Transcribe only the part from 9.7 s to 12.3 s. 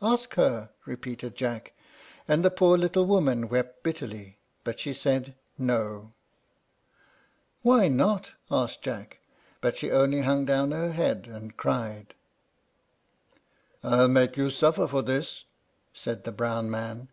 she only hung down her head and cried.